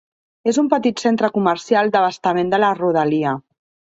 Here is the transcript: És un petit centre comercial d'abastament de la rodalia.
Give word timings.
És 0.51 0.57
un 0.61 0.69
petit 0.69 1.01
centre 1.03 1.29
comercial 1.35 1.93
d'abastament 1.97 2.49
de 2.53 2.63
la 2.65 2.73
rodalia. 2.83 3.37